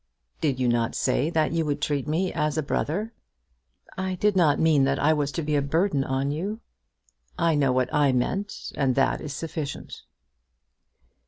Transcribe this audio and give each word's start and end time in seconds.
"Did 0.41 0.59
you 0.59 0.67
not 0.67 0.95
say 0.95 1.29
that 1.29 1.51
you 1.51 1.63
would 1.63 1.79
treat 1.79 2.07
me 2.07 2.33
as 2.33 2.57
a 2.57 2.63
brother?" 2.63 3.13
"I 3.95 4.15
did 4.15 4.35
not 4.35 4.57
mean 4.59 4.83
that 4.85 4.97
I 4.97 5.13
was 5.13 5.31
to 5.33 5.43
be 5.43 5.55
a 5.55 5.61
burden 5.61 6.03
on 6.03 6.31
you." 6.31 6.59
"I 7.37 7.53
know 7.53 7.71
what 7.71 7.93
I 7.93 8.11
meant, 8.11 8.71
and 8.73 8.95
that 8.95 9.21
is 9.21 9.31
sufficient." 9.33 10.01